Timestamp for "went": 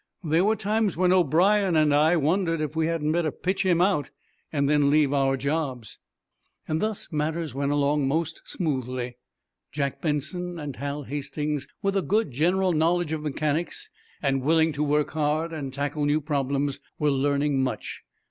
7.53-7.71